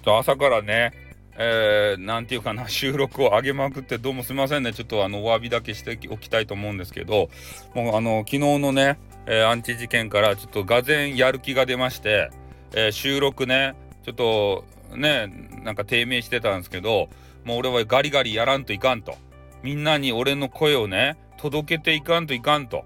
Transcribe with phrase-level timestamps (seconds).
[0.00, 0.92] と朝からね、
[1.36, 4.72] えー、なんていうかな、 収録を上げまくってどうもすみませんね。
[4.72, 7.30] ちょっとあの、お詫びだけしておきたいと思うんですけど、
[7.74, 12.30] もうあの、昨日のね、えー、アンチ事件からちょっとがぜんやる気が出まして、
[12.74, 13.74] えー、収録ね、
[14.04, 14.64] ちょっと
[14.96, 15.28] ね、
[15.62, 17.08] なんか低迷してたんですけど、
[17.44, 19.16] もう俺はガリガリやらんといかんと。
[19.62, 22.84] みんなに俺の声をね、届けていかんといかんと。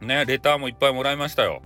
[0.00, 1.62] ね、レターもいっぱいもらいましたよ。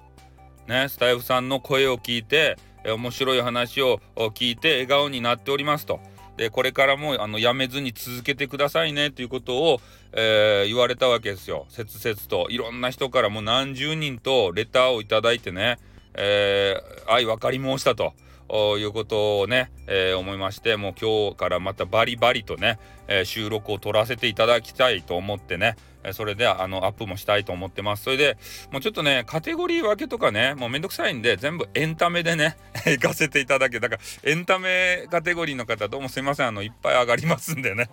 [0.68, 6.00] ね、スタイフさんの声を聞いて、え面白い話を聞いて笑顔になっておりますと。
[6.36, 9.80] でこれからもあのやめずに続けてくださいねということを、
[10.12, 15.78] えー、言われたわけですよ切々といろんな人からもう何十人とレターを頂いてね、
[16.12, 18.12] えー、愛分かり申したと。
[18.50, 22.78] いうことをね、えー、思いましてもう今日からまたバリバリとね、
[23.08, 25.76] えー、収録を撮らせていただきたいと思ってね、
[26.12, 28.04] それであのアップもしたいと思ってます。
[28.04, 28.38] それで
[28.70, 32.56] もうちょっとねカテゴリー分けとかねもうめんどくさいんで全部エンタメでね
[32.86, 36.48] 行かせていただけだからエンタメカテゴリーの方どうもすいません。
[36.48, 37.88] あのいっぱい上がりますんでね。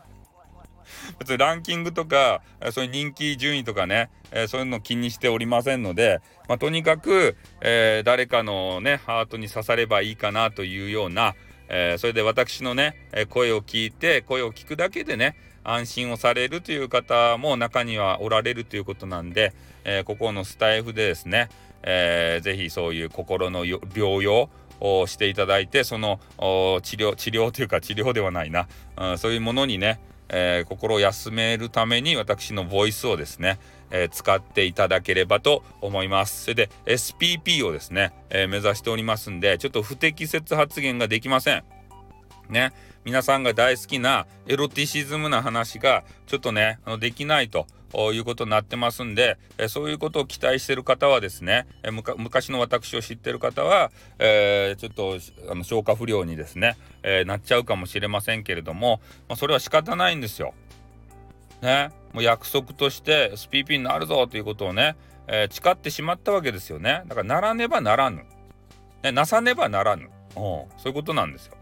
[1.19, 11.35] 別にランキングとかそういう人気順位とかね、えー、そういうの気にしておりませんので、まあ、とにかく、えー、誰かのねハートに刺さればいいかなというような、
[11.69, 19.53] えー、それで私のねえ声を聞いて声を聞くだけでね安心をされるという方も中にはおられるということなんで、
[19.85, 21.47] えここのスタイフでですね、
[21.83, 28.67] えー、ぜひそういう心の療養をしていただいてその治療治療というか治療ではないな、
[28.97, 33.59] うん、そういうものにねえー、心を休めるために私のボイスをですね、
[33.91, 36.43] えー、使っていただければと思います。
[36.43, 41.63] それで SPP をですね、えー、目指しておりますんで、ちょっと不適切発言ができません。
[42.49, 42.73] ね、
[43.05, 47.67] 皆さんが大好きなエロティシズムな話がちょっとね、あのできないと。
[48.11, 55.19] いうことになってますんで、えそういうことを期待してる方はですね、え昔の私を知ってる方は、えー、ちょっと
[55.51, 58.99] あの消化不良にですね、えー、なっちゃうかもしれませんけれども、
[59.29, 60.55] まあ、それは仕方ないんですよ。
[61.61, 64.95] ね、もう約束として SPP になるぞということをね、
[65.27, 67.03] えー、誓ってしまったわけですよね。
[67.05, 68.25] だからならねばならぬ。
[69.03, 70.09] ね、なさねばならぬ。
[70.33, 71.55] そういうことなんですよ。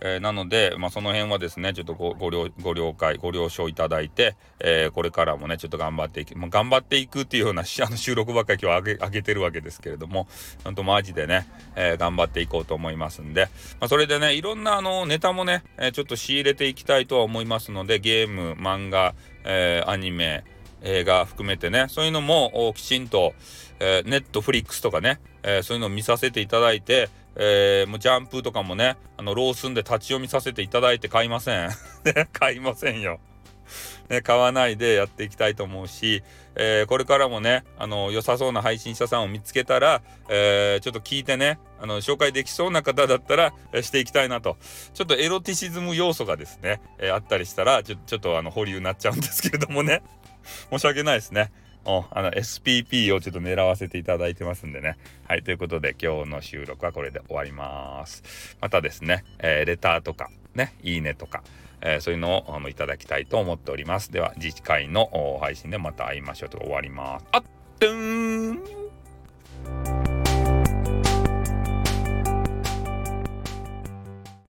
[0.00, 10.28] えー、なので、まあ、その辺はですねちょっとごご了ご了解ご了承いただいて、えー、これからもねちょっと頑張っていく、まあ、頑張っていくっていうような あの収録ばっかり今日上げ上げてるわけですけれども
[10.64, 11.46] ほんとマジでね、
[11.76, 13.48] えー、頑張っていこうと思いますんで、
[13.80, 20.44] まあ、それでねいろんなあのネタもね、えちょっと仕入れていきたいとは思いますのでゲーム漫画、えアニメ
[20.82, 23.34] 映画含めてねそういうのもきちんと、
[23.80, 31.68] えネットフリックスとかね、えそういうのを見させていただいてえー、もうジャンプとかもね、あの、ロースンで立ち読みさせていただいて買いません。
[32.04, 33.20] ね、買いませんよ。
[34.10, 36.22] ね、買わないでやっていきたいと思うし、
[36.54, 44.58] えー、これからもね、あの、良さそうな配信者さんを見つけたら、えー、ちょっと聞いてね、あの、紹介できそうな方だったら、えー、していきたいなと。
[44.92, 50.02] ちょっとエロティシズム要素がですね、えあったりしたら、ちょちょっとあの、保留になっちゃうんですけれどもね。
[50.70, 51.52] 申し訳ないですね。
[51.84, 54.98] おあの SPP をちょっと狙わせていただいてますんでね。
[55.26, 58.56] はい、ということで今日の収録はこれで終わります。
[58.60, 61.42] またですね、えー、レターとか、ね、いいねとか、
[61.80, 64.12] えー、そういうのをあのいただきたいと思っております。
[64.12, 67.26] では次回の配信でまた会いましょうと終わります。
[67.32, 67.42] あっ
[67.80, 68.61] とーん